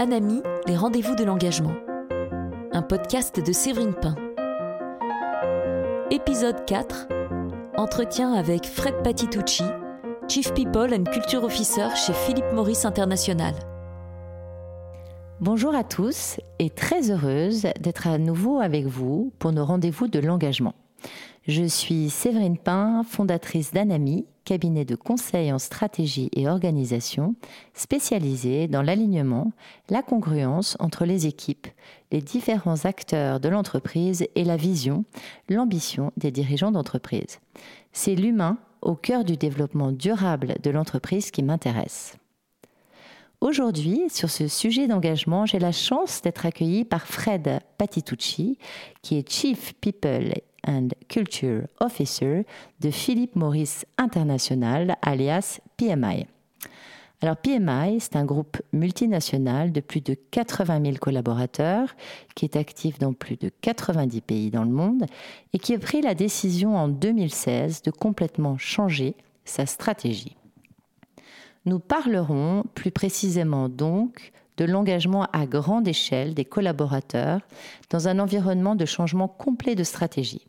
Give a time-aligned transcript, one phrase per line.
[0.00, 1.74] Anami, les rendez-vous de l'engagement.
[2.70, 4.14] Un podcast de Séverine Pain.
[6.12, 7.08] Épisode 4.
[7.76, 9.64] Entretien avec Fred Patitucci,
[10.28, 13.54] Chief People and Culture Officer chez Philippe Maurice International.
[15.40, 20.20] Bonjour à tous et très heureuse d'être à nouveau avec vous pour nos rendez-vous de
[20.20, 20.76] l'engagement.
[21.48, 27.36] Je suis Séverine Pain, fondatrice d'Anami, cabinet de conseil en stratégie et organisation
[27.72, 29.52] spécialisé dans l'alignement,
[29.88, 31.66] la congruence entre les équipes,
[32.12, 35.06] les différents acteurs de l'entreprise et la vision,
[35.48, 37.40] l'ambition des dirigeants d'entreprise.
[37.92, 42.18] C'est l'humain au cœur du développement durable de l'entreprise qui m'intéresse.
[43.40, 48.58] Aujourd'hui, sur ce sujet d'engagement, j'ai la chance d'être accueillie par Fred Patitucci,
[49.00, 50.34] qui est Chief People
[50.68, 52.44] and Culture Officer
[52.80, 56.26] de Philippe Maurice International, alias PMI.
[57.20, 61.96] Alors PMI, c'est un groupe multinational de plus de 80 000 collaborateurs
[62.36, 65.06] qui est actif dans plus de 90 pays dans le monde
[65.52, 70.36] et qui a pris la décision en 2016 de complètement changer sa stratégie.
[71.64, 77.40] Nous parlerons plus précisément donc de l'engagement à grande échelle des collaborateurs
[77.90, 80.47] dans un environnement de changement complet de stratégie.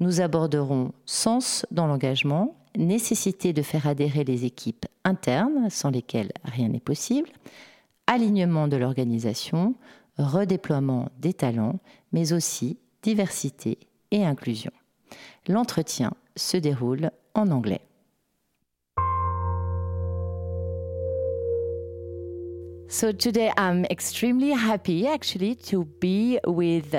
[0.00, 6.68] Nous aborderons sens dans l'engagement, nécessité de faire adhérer les équipes internes sans lesquelles rien
[6.68, 7.28] n'est possible,
[8.06, 9.74] alignement de l'organisation,
[10.16, 11.78] redéploiement des talents,
[12.12, 13.78] mais aussi diversité
[14.10, 14.72] et inclusion.
[15.46, 17.82] L'entretien se déroule en anglais.
[22.90, 26.92] So today I'm extremely happy actually to be with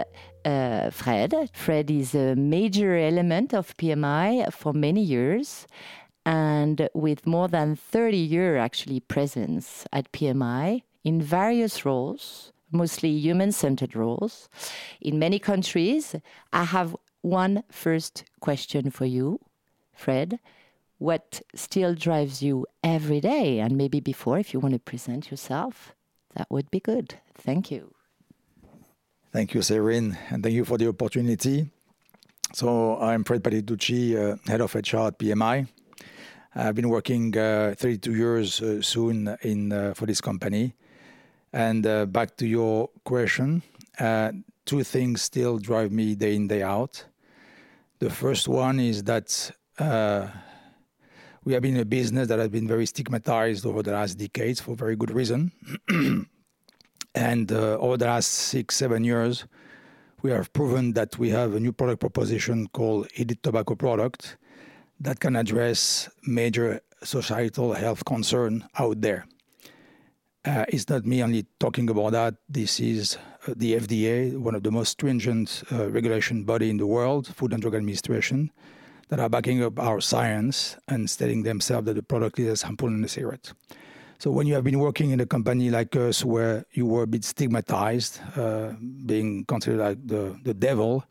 [0.45, 1.49] uh, Fred.
[1.53, 5.67] Fred is a major element of PMI for many years
[6.25, 13.51] and with more than 30 year actually presence at PMI in various roles, mostly human
[13.51, 14.47] centered roles
[15.01, 16.15] in many countries.
[16.53, 19.41] I have one first question for you,
[19.93, 20.39] Fred
[21.01, 23.59] what still drives you every day.
[23.59, 25.95] And maybe before, if you want to present yourself,
[26.35, 27.15] that would be good.
[27.33, 27.95] Thank you.
[29.33, 31.71] Thank you, Serene, and thank you for the opportunity.
[32.53, 35.67] So, I'm Fred Patitucci, uh, head of HR at PMI.
[36.53, 40.75] I've been working uh, 32 years uh, soon in uh, for this company.
[41.51, 43.63] And uh, back to your question,
[43.99, 44.33] uh,
[44.65, 47.05] two things still drive me day in, day out.
[47.97, 49.51] The first one is that
[51.43, 54.75] we have been a business that has been very stigmatized over the last decades for
[54.75, 55.51] very good reason.
[57.15, 59.45] and uh, over the last six, seven years,
[60.21, 64.37] we have proven that we have a new product proposition called heated tobacco product
[64.99, 69.25] that can address major societal health concern out there.
[70.45, 72.35] Uh, it's not me only talking about that.
[72.49, 76.85] This is uh, the FDA, one of the most stringent uh, regulation body in the
[76.85, 78.51] world, Food and Drug Administration,
[79.11, 82.87] that are backing up our science and stating themselves that the product is as harmful
[82.87, 83.51] as a cigarette.
[84.19, 87.07] So when you have been working in a company like us where you were a
[87.07, 88.71] bit stigmatized, uh,
[89.05, 91.03] being considered like the, the devil,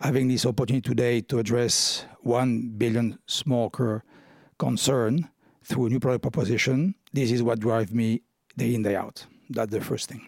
[0.00, 4.02] having this opportunity today to address 1 billion smoker
[4.58, 5.30] concern
[5.62, 8.22] through a new product proposition, this is what drives me
[8.56, 9.24] day in, day out.
[9.50, 10.26] That's the first thing.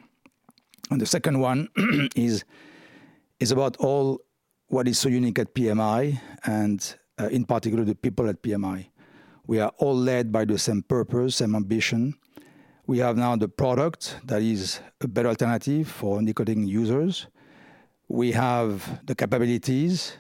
[0.93, 1.69] And the second one
[2.15, 2.45] is,
[3.41, 4.21] is about all
[4.69, 8.87] what is so unique at PMI and Uh, in particular the people at PMI.
[9.49, 12.15] We are all led by the same purpose, same ambition.
[12.87, 17.27] We have now the product that is a better alternative for nicotine users.
[18.07, 20.17] We have the capabilities,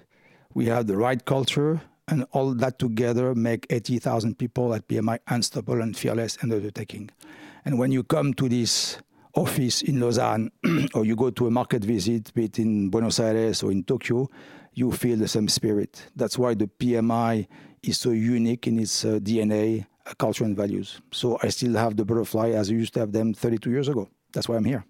[0.54, 5.80] we have the right culture, and all that together make 80,000 people at PMI unstoppable
[5.82, 7.10] and fearless and undertaking.
[7.64, 8.98] And when you come to this
[9.34, 10.50] office in Lausanne
[10.94, 14.28] or you go to a market visit, be it in Buenos Aires or in Tokyo,
[14.78, 16.06] you feel the same spirit.
[16.14, 17.48] That's why the PMI
[17.82, 21.00] is so unique in its uh, DNA, uh, culture, and values.
[21.10, 24.08] So I still have the butterfly as I used to have them 32 years ago.
[24.32, 24.84] That's why I'm here.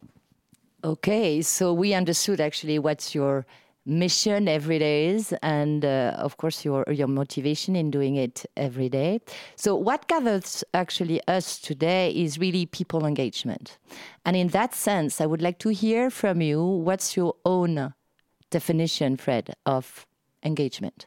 [0.85, 3.47] Okay, so we understood actually what's your
[3.87, 8.89] mission every day is, and uh, of course your your motivation in doing it every
[8.89, 9.21] day.
[9.57, 13.79] So what gathers actually us today is really people engagement,
[14.25, 17.95] and in that sense, I would like to hear from you what's your own
[18.51, 20.07] definition, Fred, of
[20.43, 21.07] engagement?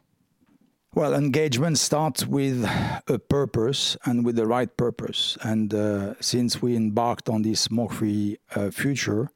[0.93, 2.65] Well, engagement starts with
[3.07, 5.37] a purpose and with the right purpose.
[5.41, 9.31] And uh, since we embarked on this smoke free uh, future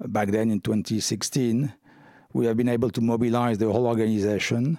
[0.00, 1.72] uh, back then in 2016,
[2.32, 4.78] we have been able to mobilize the whole organization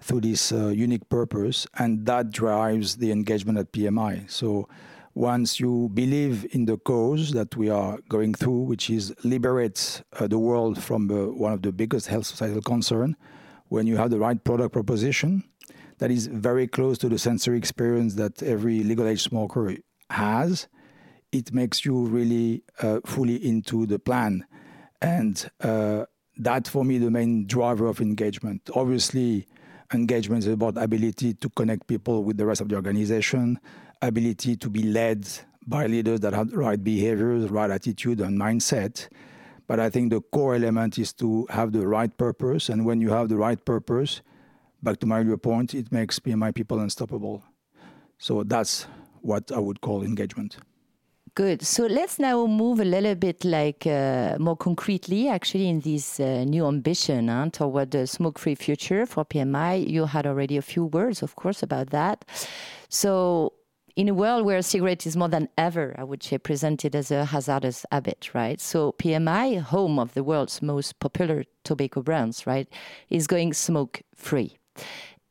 [0.00, 4.30] through this uh, unique purpose, and that drives the engagement at PMI.
[4.30, 4.68] So
[5.18, 10.28] once you believe in the cause that we are going through, which is liberate uh,
[10.28, 13.16] the world from uh, one of the biggest health societal concern,
[13.66, 15.42] when you have the right product proposition
[15.98, 19.74] that is very close to the sensory experience that every legal age smoker
[20.10, 20.68] has,
[21.32, 24.46] it makes you really uh, fully into the plan.
[25.02, 26.04] And uh,
[26.36, 28.70] that, for me, the main driver of engagement.
[28.72, 29.48] Obviously,
[29.92, 33.58] engagement is about ability to connect people with the rest of the organization,
[34.02, 35.28] ability to be led
[35.66, 39.08] by leaders that have the right behaviors, right attitude, and mindset.
[39.66, 42.70] But I think the core element is to have the right purpose.
[42.70, 44.22] And when you have the right purpose,
[44.82, 47.42] back to my earlier point, it makes PMI people unstoppable.
[48.16, 48.86] So that's
[49.20, 50.56] what I would call engagement.
[51.34, 51.62] Good.
[51.62, 56.44] So let's now move a little bit like uh, more concretely, actually, in this uh,
[56.44, 59.88] new ambition huh, toward the smoke-free future for PMI.
[59.88, 62.24] You had already a few words, of course, about that.
[62.88, 63.52] So
[63.98, 67.10] in a world where a cigarette is more than ever, I would say, presented as
[67.10, 68.60] a hazardous habit, right?
[68.60, 72.68] So PMI, home of the world's most popular tobacco brands, right,
[73.10, 74.56] is going smoke free.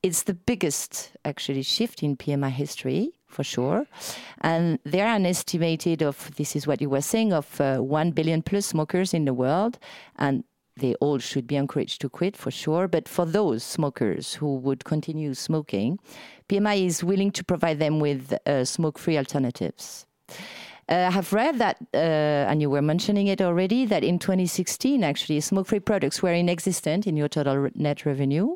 [0.03, 3.85] It's the biggest actually shift in PMI history for sure.
[4.41, 8.11] And there are an estimated of, this is what you were saying, of uh, 1
[8.11, 9.79] billion plus smokers in the world.
[10.17, 10.43] And
[10.79, 12.87] they all should be encouraged to quit for sure.
[12.87, 15.99] But for those smokers who would continue smoking,
[16.49, 20.05] PMI is willing to provide them with uh, smoke free alternatives.
[20.89, 25.03] Uh, I have read that, uh, and you were mentioning it already, that in 2016,
[25.03, 28.55] actually, smoke free products were inexistent in your total net revenue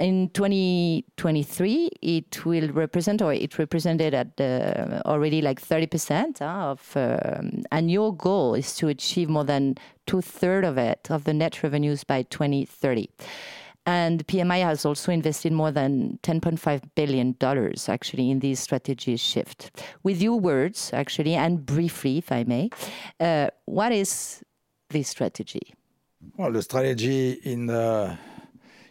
[0.00, 6.96] in 2023, it will represent, or it represented at uh, already like 30% uh, of,
[6.96, 11.34] um, and your goal is to achieve more than two thirds of it, of the
[11.34, 13.08] net revenues by 2030.
[13.90, 17.36] And PMI has also invested more than $10.5 billion
[17.88, 19.82] actually in this strategy shift.
[20.04, 22.70] With your words, actually, and briefly, if I may,
[23.18, 24.44] uh, what is
[24.90, 25.74] this strategy?
[26.36, 28.16] Well, the strategy in the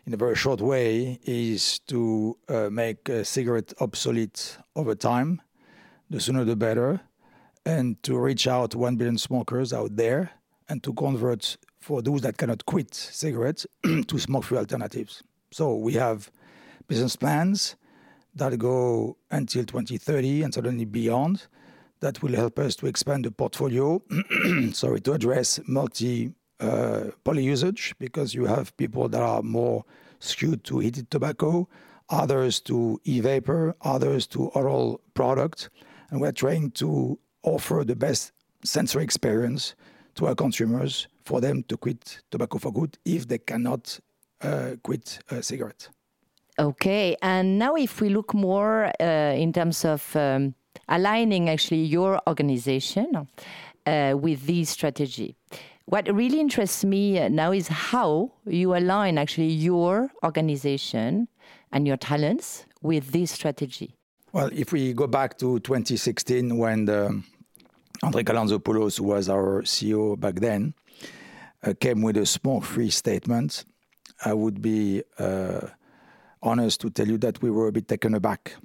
[0.06, 5.42] in a very short way is to uh, make a cigarette obsolete over time,
[6.10, 7.00] the sooner the better,
[7.66, 10.32] and to reach out 1 billion smokers out there
[10.68, 15.24] and to convert for those that cannot quit cigarettes to smoke-free alternatives.
[15.52, 16.32] So we have
[16.88, 17.76] business plans
[18.36, 21.48] that go until 2030 and certainly beyond
[22.02, 24.02] that will help us to expand the portfolio,
[24.72, 29.86] sorry, to address multi uh, poly usage because you have people that are more
[30.20, 31.68] skewed to heated tobacco,
[32.10, 35.70] others to e vapor, others to oral products.
[36.10, 38.32] And we're trying to offer the best
[38.64, 39.76] sensory experience
[40.20, 43.98] to our consumers for them to quit tobacco for good if they cannot
[44.42, 45.88] uh, quit a cigarette.
[46.60, 50.54] Okay, and now if we look more uh, in terms of um,
[50.90, 53.28] aligning actually your organization
[53.86, 55.38] uh, with this strategy,
[55.86, 61.30] what really interests me uh, now is how you align actually your organization
[61.72, 63.96] and your talents with this strategy.
[64.34, 67.24] Well, if we go back to 2016, when the,
[68.02, 70.74] Andre Calantzopoulos, who was our CEO back then,
[71.64, 73.66] uh, came with a smoke free statement,
[74.24, 75.68] I would be uh,
[76.42, 78.56] honest to tell you that we were a bit taken aback.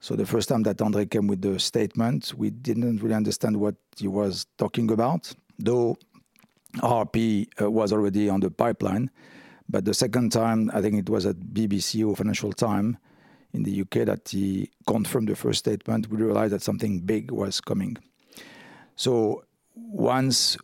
[0.00, 3.76] So the first time that Andre came with the statement, we didn't really understand what
[3.96, 5.96] he was talking about, though
[6.76, 9.10] RRP uh, was already on the pipeline.
[9.68, 12.96] But the second time, I think it was at BBC or Financial Times
[13.52, 16.08] in the UK that he confirmed the first statement.
[16.08, 17.96] We realized that something big was coming.
[18.96, 20.56] So once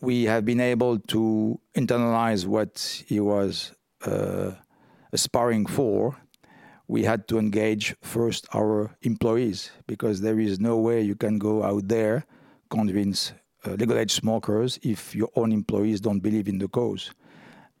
[0.00, 3.72] we have been able to internalize what he was
[4.04, 4.52] uh,
[5.12, 6.16] aspiring for,
[6.88, 11.62] we had to engage first our employees because there is no way you can go
[11.62, 12.26] out there,
[12.68, 13.32] convince
[13.64, 17.12] uh, legal age smokers if your own employees don't believe in the cause.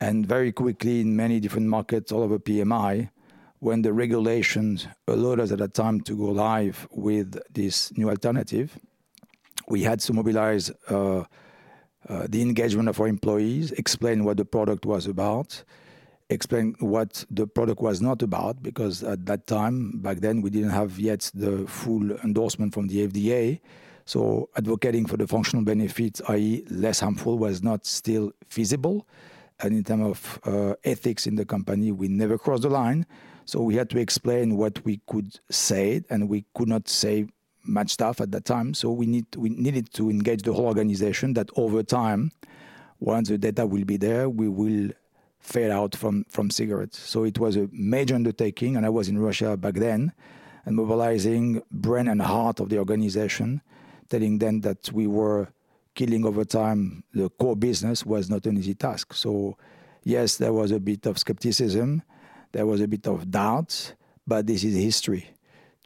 [0.00, 3.10] And very quickly, in many different markets all over PMI,
[3.58, 8.78] when the regulations allowed us at that time to go live with this new alternative,
[9.68, 11.20] we had to mobilize uh,
[12.08, 15.62] uh, the engagement of our employees, explain what the product was about,
[16.30, 20.70] explain what the product was not about, because at that time, back then, we didn't
[20.70, 23.60] have yet the full endorsement from the FDA.
[24.04, 29.06] So advocating for the functional benefits, i.e., less harmful, was not still feasible.
[29.60, 33.04] And in terms of uh, ethics in the company, we never crossed the line.
[33.44, 37.26] So we had to explain what we could say, and we could not say
[37.68, 38.74] much stuff at that time.
[38.74, 41.34] So we need we needed to engage the whole organization.
[41.34, 42.32] That over time,
[42.98, 44.90] once the data will be there, we will
[45.38, 46.98] fade out from from cigarettes.
[46.98, 50.12] So it was a major undertaking, and I was in Russia back then
[50.68, 53.62] and mobilizing brain and heart of the organization,
[54.10, 55.48] telling them that we were
[55.94, 59.14] killing over time the core business was not an easy task.
[59.14, 59.56] So,
[60.04, 62.02] yes, there was a bit of skepticism,
[62.52, 63.94] there was a bit of doubt,
[64.26, 65.30] but this is history.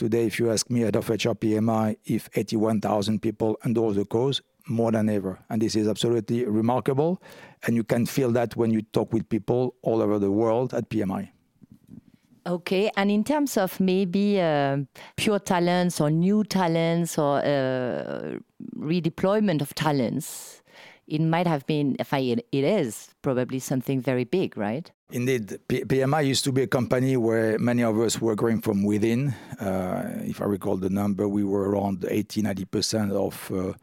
[0.03, 4.43] Today, if you ask me at of HR PMI if 81,000 people endorse the cause,
[4.67, 5.39] more than ever.
[5.49, 7.23] And this is absolutely remarkable.
[7.65, 10.91] And you can feel that when you talk with people all over the world at
[10.91, 11.29] PMI.
[12.49, 14.79] Okay, and in terms of maybe uh,
[15.15, 18.39] pure talents or new talents or uh,
[18.77, 20.62] redeployment of talents,
[21.07, 24.91] it might have been, if I, it is probably something very big, right?
[25.11, 28.83] Indeed, P- PMI used to be a company where many of us were growing from
[28.85, 29.35] within.
[29.61, 33.75] Uh, if I recall the number, we were around 80, 90% of uh,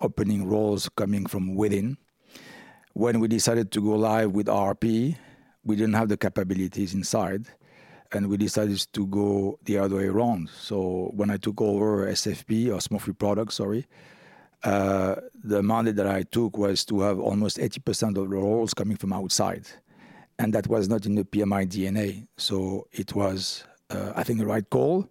[0.00, 1.96] opening roles coming from within.
[2.92, 5.16] When we decided to go live with RP,
[5.64, 7.46] we didn't have the capabilities inside
[8.12, 10.48] and we decided to go the other way around.
[10.50, 13.86] So when I took over SFP or Smoke Free Products, sorry,
[14.64, 18.96] uh, the mandate that I took was to have almost 80% of the roles coming
[18.96, 19.66] from outside,
[20.38, 22.26] and that was not in the PMI DNA.
[22.36, 25.08] So it was, uh, I think, the right call.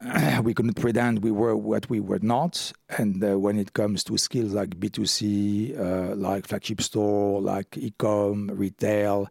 [0.44, 2.72] we couldn't pretend we were what we were not.
[2.96, 8.48] And uh, when it comes to skills like B2C, uh, like flagship store, like e-com,
[8.52, 9.28] retail,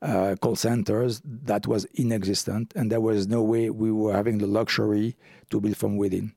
[0.00, 4.46] uh, call centers, that was inexistent, and there was no way we were having the
[4.46, 5.16] luxury
[5.50, 6.32] to build from within.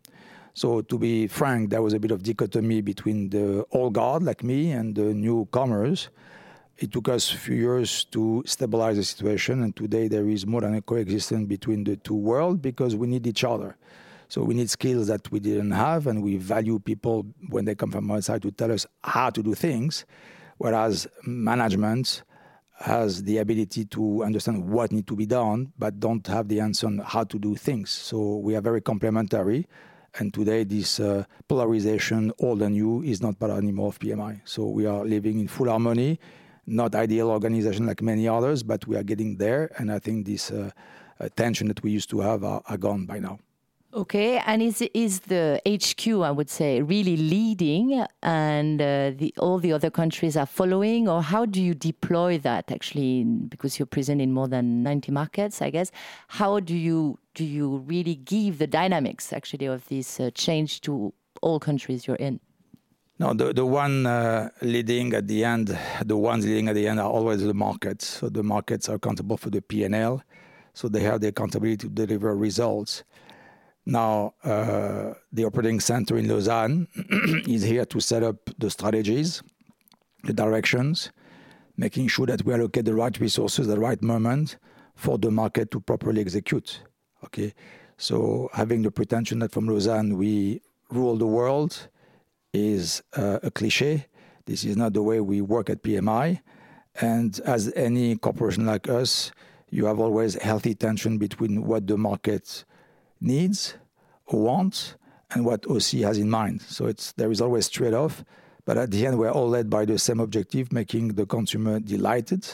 [0.54, 4.44] So to be frank, there was a bit of dichotomy between the old guard like
[4.44, 6.10] me and the newcomers.
[6.78, 10.62] It took us a few years to stabilize the situation, and today there is more
[10.62, 13.78] than a coexistence between the two worlds because we need each other.
[14.30, 17.92] So we need skills that we didn't have, and we value people when they come
[17.92, 20.06] from outside to tell us how to do things,
[20.58, 22.24] whereas management
[22.80, 26.88] has the ability to understand what needs to be done, but don't have the answer
[26.88, 27.92] on how to do things.
[27.92, 29.68] So we are very complementary.
[30.20, 34.42] And today, this uh, polarization, old and new, is not part anymore of PMI.
[34.44, 36.20] So we are living in full harmony,
[36.68, 39.72] not ideal organization like many others, but we are getting there.
[39.78, 40.72] And I think this uh,
[41.20, 43.40] uh, tension that we used to have are, are gone by now.
[43.94, 49.60] Okay, and is is the HQ, I would say, really leading, and uh, the, all
[49.60, 52.72] the other countries are following, or how do you deploy that?
[52.72, 55.92] Actually, because you're present in more than ninety markets, I guess.
[56.30, 61.14] How do you do you really give the dynamics actually of this uh, change to
[61.42, 62.40] all countries you're in?
[63.20, 67.02] No, the the one uh, leading at the end, the ones leading at the end
[67.02, 68.08] are always the markets.
[68.08, 70.24] So the markets are accountable for the P and L,
[70.74, 73.04] so they have the accountability to deliver results.
[73.86, 76.88] Now, uh, the operating center in Lausanne
[77.48, 79.42] is here to set up the strategies,
[80.24, 81.12] the directions,
[81.78, 84.58] making sure that we allocate the right resources at the right moment
[84.96, 86.82] for the market to properly execute.
[87.24, 87.54] Okay,
[87.98, 90.62] so having the pretension that from Lausanne we
[90.92, 91.88] rule the world
[92.54, 94.06] is uh, a cliche.
[94.46, 96.42] This is not the way we work at PMI.
[97.00, 99.32] And as any corporation like us,
[99.70, 102.66] you have always healthy tension between what the market
[103.22, 103.76] needs,
[104.32, 104.96] wants,
[105.32, 106.62] and what OC has in mind.
[106.62, 108.24] So it's there is always trade-off,
[108.66, 112.48] but at the end we're all led by the same objective, making the consumer delighted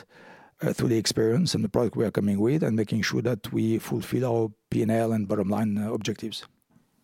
[0.61, 3.51] uh, through the experience and the product we are coming with, and making sure that
[3.51, 6.45] we fulfill our P&L and bottom line uh, objectives.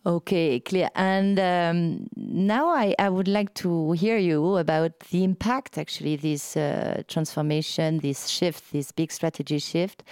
[0.06, 0.90] Okay, clear.
[0.94, 6.58] And um, now I, I, would like to hear you about the impact, actually, this
[6.58, 10.04] uh, transformation, this shift, this big strategy shift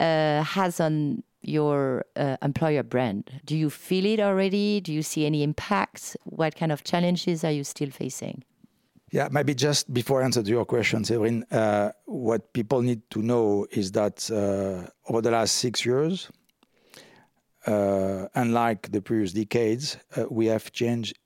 [0.00, 3.40] uh, has on your uh, employer brand?
[3.44, 4.80] Do you feel it already?
[4.80, 6.16] Do you see any impacts?
[6.24, 8.44] What kind of challenges are you still facing?
[9.10, 13.22] Yeah, maybe just before I answer to your question, Severin, uh, what people need to
[13.22, 16.30] know is that uh, over the last six years,
[17.66, 21.18] uh, unlike the previous decades, uh, we have changed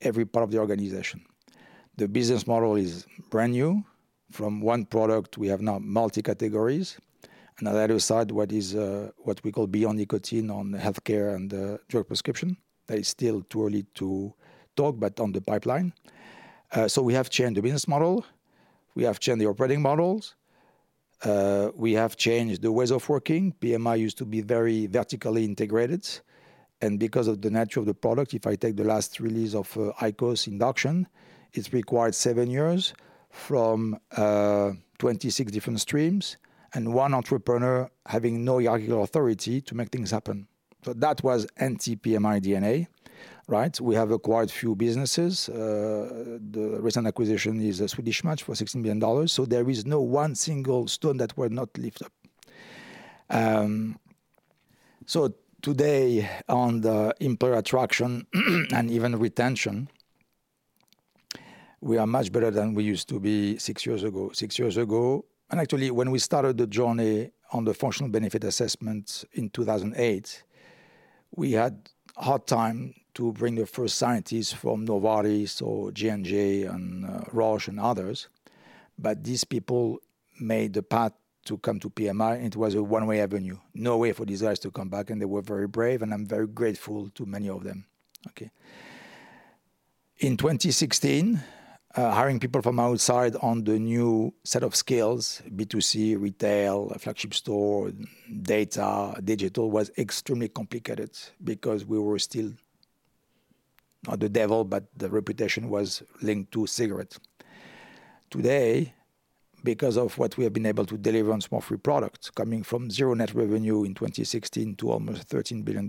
[0.00, 1.24] every part of the organization.
[1.96, 3.84] The business model is brand new.
[4.30, 6.98] From one product, we have now multi categories
[7.58, 11.34] and on the other side, what is uh, what we call beyond nicotine on healthcare
[11.34, 12.56] and uh, drug prescription.
[12.86, 14.32] That is still too early to
[14.76, 15.92] talk, but on the pipeline.
[16.72, 18.24] Uh, so we have changed the business model,
[18.94, 20.34] we have changed the operating models,
[21.74, 23.54] we have changed the ways of working.
[23.60, 26.06] PMI used to be very vertically integrated,
[26.82, 29.72] and because of the nature of the product, if I take the last release of
[29.72, 31.06] IQOS induction,
[31.52, 32.92] it's required seven years
[33.30, 36.36] from uh, 26 different streams
[36.74, 40.48] and one entrepreneur having no hierarchical authority to make things happen.
[40.84, 42.86] So that was anti-PMI DNA,
[43.48, 43.80] right?
[43.80, 45.48] We have acquired few businesses.
[45.48, 49.26] Uh, the recent acquisition is a Swedish Match for $16 million.
[49.26, 52.12] So there is no one single stone that were not lifted up.
[53.28, 53.98] Um,
[55.06, 58.26] so today on the employer attraction
[58.72, 59.88] and even retention,
[61.80, 64.30] we are much better than we used to be six years ago.
[64.32, 69.24] Six years ago, and actually, when we started the journey on the functional benefit assessment
[69.32, 70.42] in 2008,
[71.36, 77.20] we had hard time to bring the first scientists from Novartis or J&J and uh,
[77.32, 78.28] Roche and others.
[78.98, 80.00] But these people
[80.40, 81.12] made the path
[81.44, 83.56] to come to PMI, and it was a one-way avenue.
[83.72, 86.26] No way for these guys to come back, and they were very brave, and I'm
[86.26, 87.86] very grateful to many of them.
[88.28, 88.50] Okay.
[90.18, 91.40] In 2016, uh,
[91.96, 97.90] Uh, hiring people from outside on the new set of skills, B2C, retail, flagship store,
[98.42, 101.10] data, digital, was extremely complicated
[101.42, 102.52] because we were still
[104.06, 107.18] not the devil, but the reputation was linked to cigarettes.
[108.28, 108.92] Today,
[109.64, 113.14] because of what we have been able to deliver on smoke-free products, coming from zero
[113.14, 115.88] net revenue in 2016 to almost $13 billion,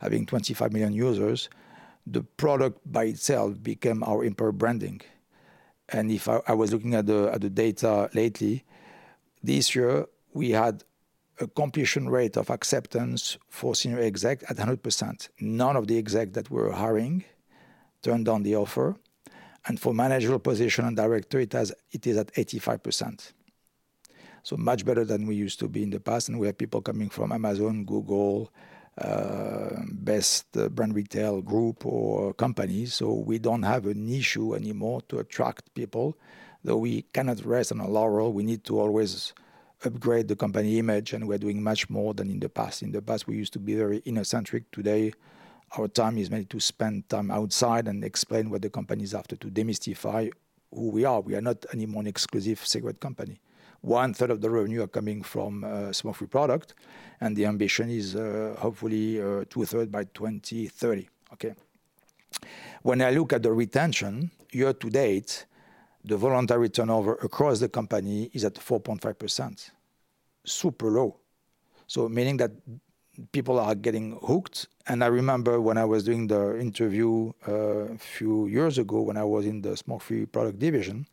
[0.00, 1.48] having 25 million users,
[2.06, 5.00] the product by itself became our employer branding.
[5.88, 8.64] And if I, I was looking at the, at the data lately,
[9.42, 10.84] this year we had
[11.40, 15.28] a completion rate of acceptance for senior exec at 100%.
[15.40, 17.24] None of the exec that were hiring
[18.02, 18.96] turned down the offer.
[19.66, 23.32] And for managerial position and director, it, has, it is at 85%.
[24.42, 26.28] So much better than we used to be in the past.
[26.28, 28.52] And we have people coming from Amazon, Google,
[28.96, 32.86] best uh, brand retail group or company.
[32.86, 36.16] So we don't have an issue anymore to attract people.
[36.62, 39.34] Though we cannot rest on a laurel, we need to always
[39.84, 42.82] upgrade the company image, and we're doing much more than in the past.
[42.82, 44.70] In the past, we used to be very inner-centric.
[44.70, 45.12] Today,
[45.76, 49.36] our time is made to spend time outside and explain what the company is after
[49.36, 50.30] to demystify
[50.72, 51.20] who we are.
[51.20, 53.40] We are not anymore an exclusive cigarette company
[53.84, 56.74] one third of the revenue are coming from uh, smoke-free product,
[57.20, 61.06] and the ambition is uh, hopefully uh, two thirds by 2030.
[61.34, 61.54] Okay.
[62.82, 65.44] When I look at the retention year to date,
[66.02, 69.70] the voluntary turnover across the company is at 4.5%,
[70.44, 71.18] super low.
[71.86, 72.52] So meaning that
[73.32, 74.66] people are getting hooked.
[74.86, 79.24] And I remember when I was doing the interview a few years ago when I
[79.24, 81.06] was in the smoke-free product division,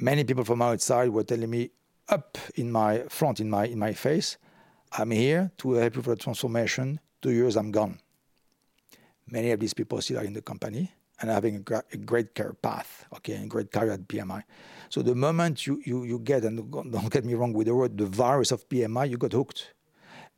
[0.00, 1.70] many people from outside were telling me
[2.08, 4.36] up in my front, in my in my face,
[4.92, 7.00] I'm here to help you for the transformation.
[7.20, 7.98] Two years, I'm gone.
[9.28, 12.34] Many of these people still are in the company and having a, gra- a great
[12.34, 14.42] career path, okay, and great career at PMI.
[14.88, 17.96] So the moment you, you, you get, and don't get me wrong with the word,
[17.96, 19.74] the virus of PMI, you got hooked.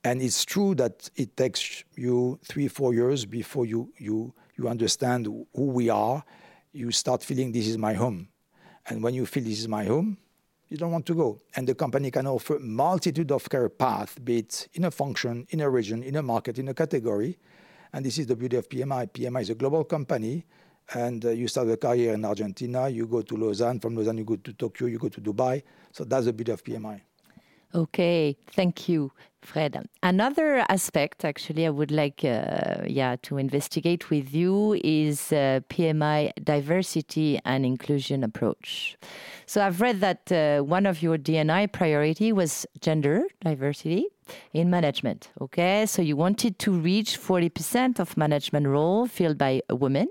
[0.04, 5.26] And it's true that it takes you three, four years before you, you, you understand
[5.26, 6.22] who we are.
[6.72, 8.28] You start feeling this is my home.
[8.88, 10.18] And when you feel this is my home,
[10.68, 11.40] you don't want to go.
[11.55, 15.61] And the company can offer multitude of career paths, be it in a function, in
[15.61, 17.38] a region, in a market, in a category.
[17.92, 19.11] And this is the beauty of PMI.
[19.11, 20.44] PMI is a global company,
[20.94, 24.25] and uh, you start a career in Argentina, you go to Lausanne, from Lausanne you
[24.25, 25.62] go to Tokyo, you go to Dubai.
[25.92, 27.01] So that's the beauty of PMI.
[27.75, 29.12] Okay, thank you,
[29.46, 29.88] Fred.
[30.02, 36.32] Another aspect, actually, I would like, uh, yeah, to investigate with you is uh, PMI
[36.42, 38.96] diversity and inclusion approach.
[39.46, 44.06] So I've read that uh, one of your D&I priority was gender diversity
[44.52, 45.30] in management.
[45.40, 50.09] Okay, so you wanted to reach 40% of management role filled by a woman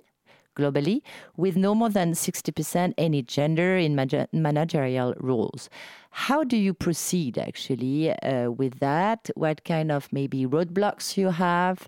[0.55, 1.01] globally,
[1.37, 3.95] with no more than 60% any gender in
[4.31, 5.69] managerial roles.
[6.11, 9.29] How do you proceed actually uh, with that?
[9.35, 11.87] What kind of maybe roadblocks you have?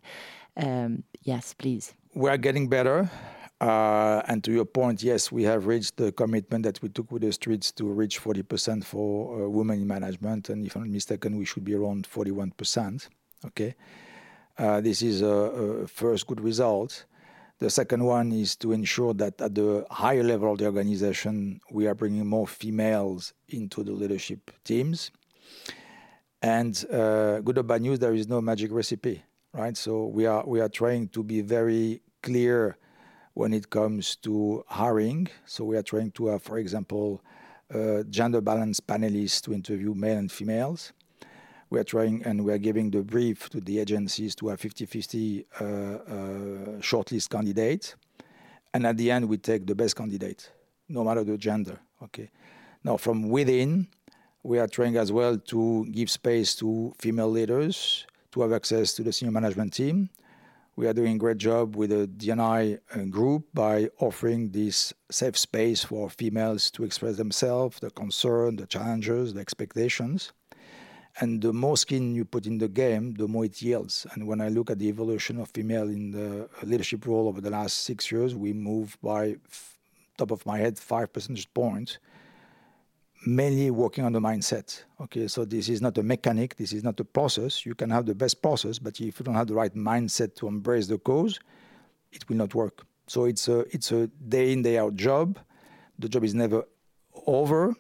[0.58, 1.94] Um, yes, please.
[2.14, 3.10] We are getting better.
[3.60, 7.24] Uh, and to your point, yes, we have reached the commitment that we took with
[7.24, 10.50] the streets to reach 40% for uh, women in management.
[10.50, 13.08] And if I'm not mistaken, we should be around 41%.
[13.46, 13.76] Okay.
[14.58, 17.06] Uh, this is a, a, first good result.
[17.60, 21.88] The second one is to ensure that at the higher level of the organization, we
[21.88, 25.10] are bringing more females into the leadership teams.
[26.42, 29.76] And uh, good or bad news, there is no magic recipe, right?
[29.76, 32.78] So we are we are trying to be very clear
[33.34, 35.28] when it comes to hiring.
[35.46, 37.24] So we are trying to have, for example,
[37.74, 40.94] uh, gender balance panelists to interview male and females
[41.70, 45.46] we are trying and we are giving the brief to the agencies to have 50-50
[45.60, 45.68] uh, uh,
[46.80, 47.96] shortlist candidates.
[48.74, 50.52] And at the end, we take the best candidate,
[50.88, 51.80] no matter the gender.
[52.04, 52.30] Okay.
[52.84, 53.88] Now, from within,
[54.44, 59.04] we are trying as well to give space to female leaders to have access to
[59.04, 60.10] the senior management team.
[60.76, 65.36] We are doing a great job with the D&I uh, group by offering this safe
[65.36, 70.34] space for females to express themselves, the concern, the challenges, the expectations.
[71.20, 74.06] And the more skin you put in the game, the more it yields.
[74.14, 77.50] And when I look at the evolution of female in the leadership role over the
[77.50, 79.38] last six years, we moved by
[80.18, 81.98] top of my head five percentage points,
[83.26, 84.84] mainly working on the mindset.
[85.02, 87.66] Okay, so this is not a mechanic, this is not a process.
[87.66, 90.48] You can have the best process, but if you don't have the right mindset to
[90.48, 91.40] embrace the cause,
[92.12, 92.86] it will not work.
[93.08, 95.40] So it's a it's a day in day out job.
[95.98, 96.64] The job is never
[97.26, 97.74] over,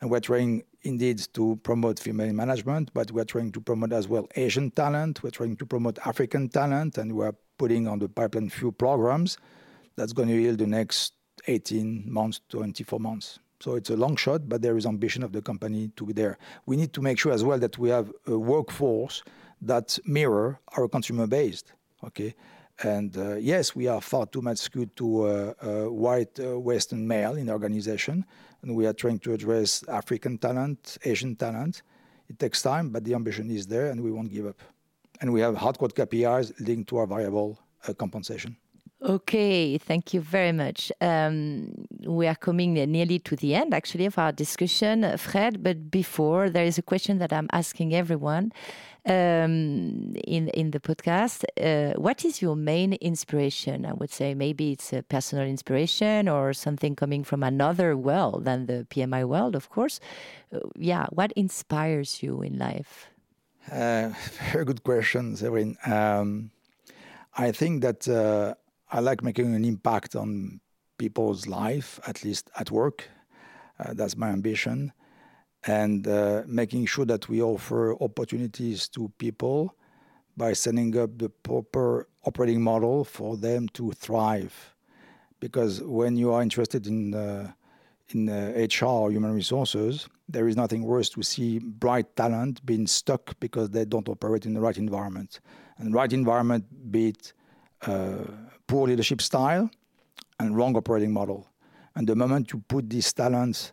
[0.00, 4.26] and we're trying indeed to promote female management, but we're trying to promote as well
[4.36, 5.22] Asian talent.
[5.22, 9.38] We're trying to promote African talent, and we're putting on the pipeline few programs
[9.96, 11.14] that's going to yield the next
[11.46, 13.38] 18 months, 24 months.
[13.60, 16.38] So it's a long shot, but there is ambition of the company to be there.
[16.66, 19.22] We need to make sure as well that we have a workforce
[19.62, 21.72] that mirror our consumer based.
[22.04, 22.34] Okay,
[22.82, 27.08] and uh, yes, we are far too much skewed to uh, uh, white uh, Western
[27.08, 28.24] male in the organization,
[28.66, 31.82] and we are trying to address African talent, Asian talent.
[32.28, 34.60] It takes time, but the ambition is there, and we won't give up.
[35.20, 38.56] And we have hardcore KPIs linked to our variable uh, compensation.
[39.02, 40.90] Okay, thank you very much.
[41.00, 45.62] Um, we are coming nearly to the end, actually, of our discussion, Fred.
[45.62, 48.52] But before, there is a question that I'm asking everyone
[49.06, 51.44] um, in in the podcast.
[51.60, 53.86] Uh, what is your main inspiration?
[53.86, 58.66] I would say maybe it's a personal inspiration or something coming from another world than
[58.66, 60.00] the PMI world, of course.
[60.52, 63.08] Uh, yeah, what inspires you in life?
[63.70, 64.10] Uh,
[64.52, 65.76] very good question, Séverine.
[65.88, 66.50] Um,
[67.36, 68.54] I think that uh,
[68.90, 70.60] I like making an impact on
[70.98, 73.08] people's life, at least at work.
[73.78, 74.92] Uh, that's my ambition
[75.66, 79.76] and uh, making sure that we offer opportunities to people
[80.36, 84.74] by setting up the proper operating model for them to thrive.
[85.40, 87.52] Because when you are interested in uh,
[88.10, 92.86] in uh, HR or human resources, there is nothing worse to see bright talent being
[92.86, 95.40] stuck because they don't operate in the right environment.
[95.78, 97.32] And right environment beat
[97.82, 98.18] uh,
[98.68, 99.68] poor leadership style
[100.38, 101.48] and wrong operating model.
[101.96, 103.72] And the moment you put these talents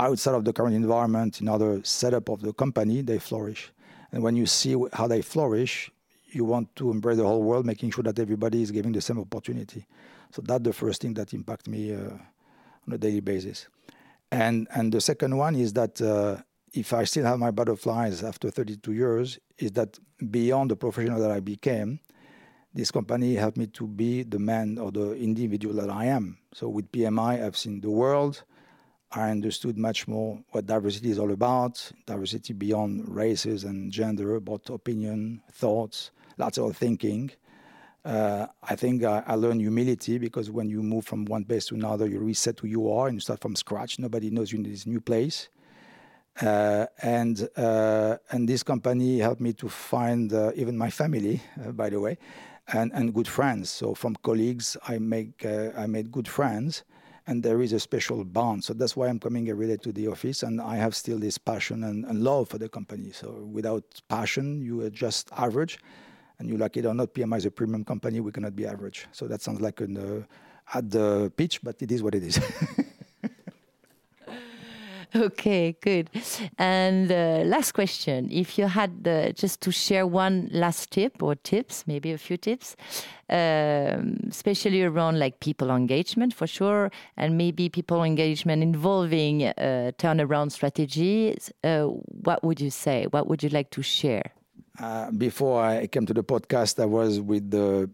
[0.00, 3.70] outside of the current environment, in other setup of the company, they flourish.
[4.12, 5.90] And when you see how they flourish,
[6.32, 9.18] you want to embrace the whole world, making sure that everybody is giving the same
[9.18, 9.86] opportunity.
[10.32, 13.68] So that's the first thing that impacts me uh, on a daily basis.
[14.32, 16.36] And and the second one is that uh,
[16.72, 19.98] if I still have my butterflies after 32 years, is that
[20.30, 21.98] beyond the professional that I became,
[22.72, 26.38] this company helped me to be the man or the individual that I am.
[26.54, 28.44] So with PMI, I've seen the world.
[29.12, 34.70] I understood much more what diversity is all about, diversity beyond races and gender, but
[34.70, 37.30] opinion, thoughts, lots of thinking.
[38.04, 41.74] Uh, I think I, I, learned humility because when you move from one place to
[41.74, 43.98] another, you reset who you are and you start from scratch.
[43.98, 45.48] Nobody knows you in this new place.
[46.40, 51.72] Uh, and uh, and this company helped me to find uh, even my family, uh,
[51.72, 52.16] by the way,
[52.72, 53.68] and, and good friends.
[53.68, 56.84] So from colleagues, I make uh, I made good friends
[57.26, 58.64] and there is a special bond.
[58.64, 61.38] So that's why I'm coming every day to the office, and I have still this
[61.38, 63.12] passion and, and love for the company.
[63.12, 65.78] So without passion, you are just average,
[66.38, 68.20] and you like it or not, PMI is a premium company.
[68.20, 69.06] We cannot be average.
[69.12, 72.40] So that sounds like an uh, at the pitch, but it is what it is.
[75.14, 76.08] Okay, good.
[76.58, 81.34] And uh, last question: If you had uh, just to share one last tip or
[81.34, 82.76] tips, maybe a few tips,
[83.28, 90.52] um, especially around like people engagement for sure, and maybe people engagement involving uh, turnaround
[90.52, 91.86] strategies, uh,
[92.22, 93.06] what would you say?
[93.10, 94.32] What would you like to share?
[94.78, 97.90] Uh, before I came to the podcast, I was with the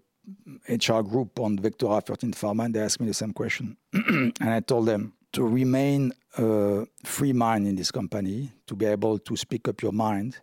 [0.69, 4.61] HR group on Vectura Fertin Pharma, and they asked me the same question, and I
[4.61, 9.69] told them to remain a free mind in this company, to be able to speak
[9.69, 10.39] up your mind,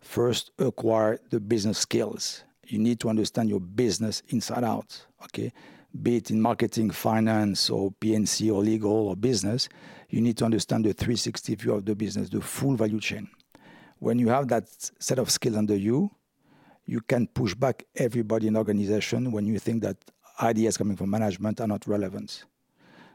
[0.00, 2.42] first acquire the business skills.
[2.66, 5.52] You need to understand your business inside out, okay?
[6.02, 9.68] Be it in marketing, finance, or P&C, or legal, or business,
[10.08, 13.28] you need to understand the 360 view of the business, the full value chain.
[13.98, 14.64] When you have that
[14.98, 16.10] set of skills under you,
[16.86, 19.98] you can push back everybody in organization when you think that
[20.40, 22.46] ideas coming from management are not relevant.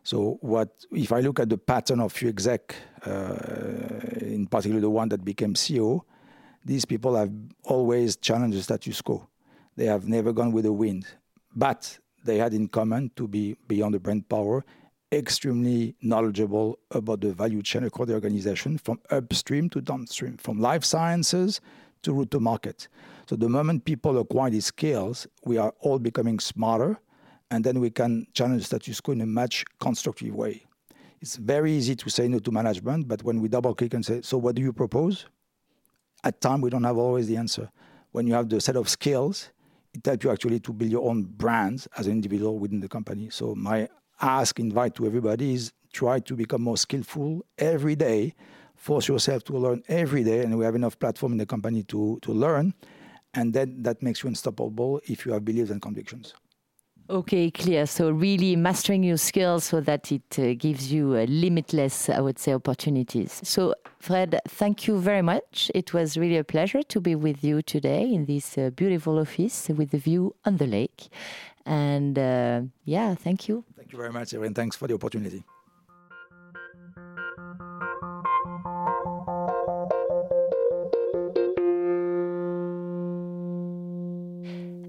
[0.07, 2.73] So what if I look at the pattern of few exec,
[3.05, 3.35] uh,
[4.21, 5.99] in particular the one that became CEO,
[6.63, 7.29] these people have
[7.65, 9.27] always challenged the status quo.
[9.75, 11.07] They have never gone with the wind,
[11.53, 14.63] but they had in common to be beyond the brand power,
[15.11, 20.85] extremely knowledgeable about the value chain across the organization, from upstream to downstream, from life
[20.85, 21.59] sciences
[22.03, 22.87] to route to market.
[23.29, 26.97] So the moment people acquire these skills, we are all becoming smarter
[27.51, 30.65] and then we can challenge the status quo in a much constructive way.
[31.21, 34.21] It's very easy to say no to management, but when we double click and say,
[34.21, 35.25] so what do you propose?
[36.23, 37.69] at time we don't have always the answer.
[38.11, 39.49] When you have the set of skills,
[39.93, 43.29] it helps you actually to build your own brands as an individual within the company.
[43.29, 43.87] So my
[44.21, 48.33] ask, invite to everybody is try to become more skillful every day.
[48.75, 52.19] Force yourself to learn every day, and we have enough platform in the company to
[52.21, 52.73] to learn,
[53.33, 56.35] and then that makes you unstoppable if you have beliefs and convictions.
[57.09, 57.85] Okay, clear.
[57.85, 62.37] So really mastering your skills so that it uh, gives you uh, limitless, I would
[62.37, 63.39] say, opportunities.
[63.43, 65.71] So Fred, thank you very much.
[65.73, 69.69] It was really a pleasure to be with you today in this uh, beautiful office
[69.69, 71.07] with the view on the lake.
[71.65, 73.63] And uh, yeah, thank you.
[73.77, 74.53] Thank you very much, Erin.
[74.53, 75.43] Thanks for the opportunity.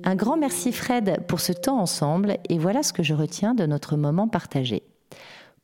[0.08, 3.66] Un grand merci Fred pour ce temps ensemble et voilà ce que je retiens de
[3.66, 4.82] notre moment partagé.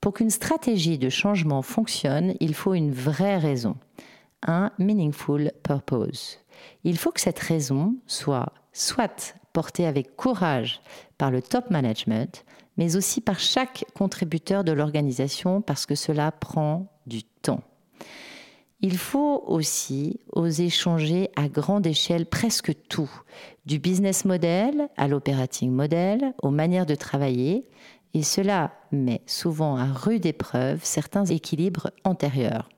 [0.02, 3.78] Pour qu'une stratégie de changement fonctionne, il faut une vraie raison,
[4.46, 6.40] un meaningful purpose.
[6.84, 10.82] Il faut que cette raison soit soit portée avec courage
[11.16, 12.44] par le top management,
[12.76, 17.62] mais aussi par chaque contributeur de l'organisation parce que cela prend du temps.
[18.86, 23.10] Il faut aussi oser changer à grande échelle presque tout,
[23.64, 27.66] du business model à l'operating model, aux manières de travailler,
[28.12, 32.68] et cela met souvent à rude épreuve certains équilibres antérieurs.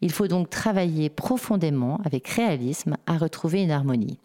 [0.00, 4.20] Il faut donc travailler profondément, avec réalisme, à retrouver une harmonie.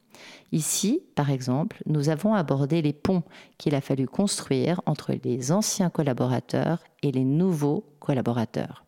[0.52, 3.24] Ici, par exemple, nous avons abordé les ponts
[3.58, 8.84] qu'il a fallu construire entre les anciens collaborateurs et les nouveaux collaborateurs.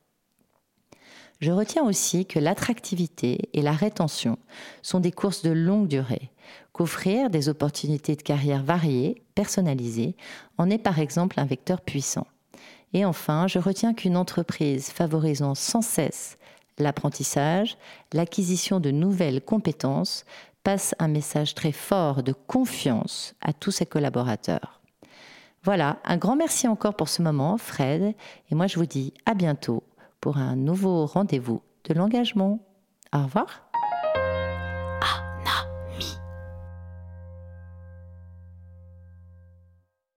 [1.39, 4.37] Je retiens aussi que l'attractivité et la rétention
[4.81, 6.31] sont des courses de longue durée,
[6.71, 10.15] qu'offrir des opportunités de carrière variées, personnalisées,
[10.57, 12.27] en est par exemple un vecteur puissant.
[12.93, 16.37] Et enfin, je retiens qu'une entreprise favorisant sans cesse
[16.77, 17.77] l'apprentissage,
[18.13, 20.25] l'acquisition de nouvelles compétences,
[20.63, 24.81] passe un message très fort de confiance à tous ses collaborateurs.
[25.63, 28.15] Voilà, un grand merci encore pour ce moment, Fred,
[28.51, 29.83] et moi je vous dis à bientôt
[30.25, 32.59] pour un nouveau rendez-vous de l'engagement.
[33.13, 33.64] Au revoir.